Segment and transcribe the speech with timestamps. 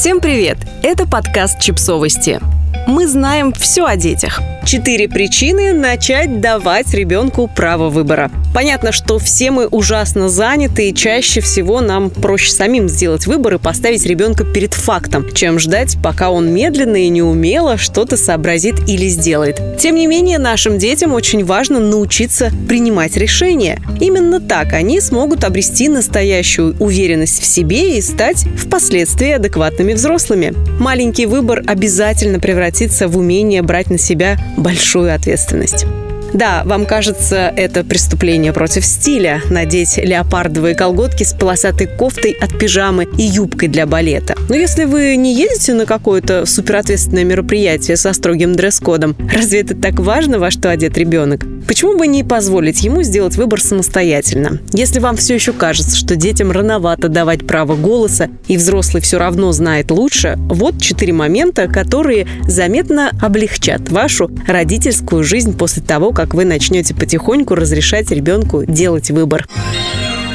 [0.00, 0.56] Всем привет!
[0.82, 2.40] Это подкаст «Чипсовости».
[2.86, 4.40] Мы знаем все о детях.
[4.64, 8.30] Четыре причины начать давать ребенку право выбора.
[8.54, 13.58] Понятно, что все мы ужасно заняты, и чаще всего нам проще самим сделать выбор и
[13.58, 19.60] поставить ребенка перед фактом, чем ждать, пока он медленно и неумело что-то сообразит или сделает.
[19.78, 23.80] Тем не менее, нашим детям очень важно научиться принимать решения.
[24.00, 30.54] Именно так они смогут обрести настоящую уверенность в себе и стать впоследствии адекватными взрослыми.
[30.78, 32.69] Маленький выбор обязательно превратится
[33.08, 35.86] в умение брать на себя большую ответственность.
[36.32, 43.08] Да, вам кажется, это преступление против стиля– надеть леопардовые колготки с полосатой кофтой от пижамы
[43.18, 44.34] и юбкой для балета.
[44.48, 49.98] Но если вы не едете на какое-то суперответственное мероприятие со строгим дресс-кодом, разве это так
[49.98, 51.44] важно, во что одет ребенок?
[51.66, 54.58] Почему бы не позволить ему сделать выбор самостоятельно?
[54.72, 59.52] Если вам все еще кажется, что детям рановато давать право голоса, и взрослый все равно
[59.52, 66.44] знает лучше, вот четыре момента, которые заметно облегчат вашу родительскую жизнь после того, как вы
[66.44, 69.46] начнете потихоньку разрешать ребенку делать выбор.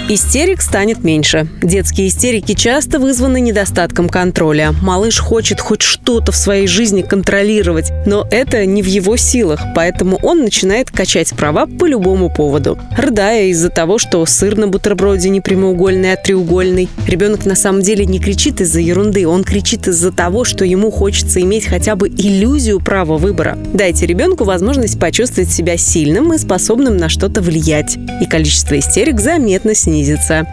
[0.08, 1.48] Истерик станет меньше.
[1.64, 4.72] Детские истерики часто вызваны недостатком контроля.
[4.84, 10.20] Малыш хочет хоть что-то в своей жизни контролировать, но это не в его силах, поэтому
[10.22, 12.78] он начинает качать права по любому поводу.
[12.96, 16.88] Рыдая из-за того, что сыр на бутерброде не прямоугольный, а треугольный.
[17.08, 21.42] Ребенок на самом деле не кричит из-за ерунды, он кричит из-за того, что ему хочется
[21.42, 23.58] иметь хотя бы иллюзию права выбора.
[23.74, 27.98] Дайте ребенку возможность почувствовать себя сильным и способным на что-то влиять.
[28.22, 30.46] И количество истерик заметно снизится снизится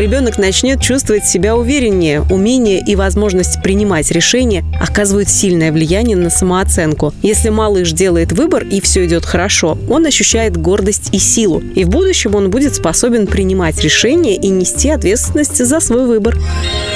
[0.00, 2.22] ребенок начнет чувствовать себя увереннее.
[2.30, 7.12] Умение и возможность принимать решения оказывают сильное влияние на самооценку.
[7.22, 11.60] Если малыш делает выбор и все идет хорошо, он ощущает гордость и силу.
[11.74, 16.38] И в будущем он будет способен принимать решения и нести ответственность за свой выбор.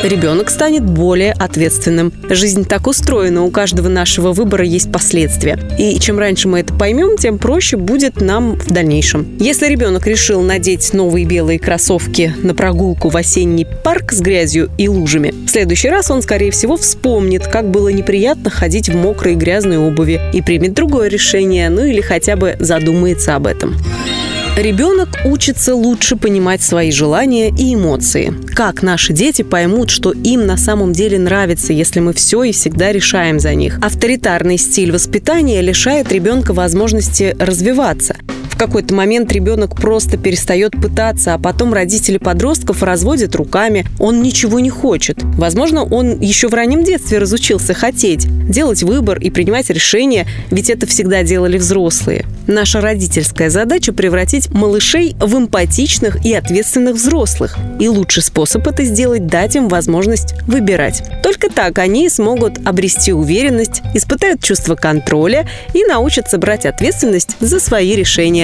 [0.04, 2.12] Ребенок станет более ответственным.
[2.28, 5.58] Жизнь так устроена, у каждого нашего выбора есть последствия.
[5.78, 9.26] И чем раньше мы это поймем, тем проще будет нам в дальнейшем.
[9.40, 14.90] Если ребенок решил надеть новые белые кроссовки на прогулку в осенний парк с грязью и
[14.90, 19.36] лужами, в следующий раз он, скорее всего, вспомнит, как было неприятно ходить в мокрой и
[19.36, 23.74] грязной обуви и примет другое решение, ну или хотя бы задумается об этом.
[24.56, 28.32] Ребенок учится лучше понимать свои желания и эмоции.
[28.54, 32.92] Как наши дети поймут, что им на самом деле нравится, если мы все и всегда
[32.92, 33.80] решаем за них?
[33.82, 38.16] Авторитарный стиль воспитания лишает ребенка возможности развиваться
[38.54, 43.84] в какой-то момент ребенок просто перестает пытаться, а потом родители подростков разводят руками.
[43.98, 45.18] Он ничего не хочет.
[45.22, 50.86] Возможно, он еще в раннем детстве разучился хотеть, делать выбор и принимать решения, ведь это
[50.86, 52.26] всегда делали взрослые.
[52.46, 57.56] Наша родительская задача превратить малышей в эмпатичных и ответственных взрослых.
[57.80, 61.02] И лучший способ это сделать– дать им возможность выбирать.
[61.24, 67.96] Только так они смогут обрести уверенность, испытают чувство контроля и научатся брать ответственность за свои
[67.96, 68.43] решения